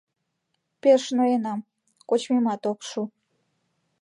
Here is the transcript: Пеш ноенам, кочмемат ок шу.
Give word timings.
Пеш 0.81 1.03
ноенам, 1.17 1.59
кочмемат 2.09 2.61
ок 2.71 2.79
шу. 2.89 3.01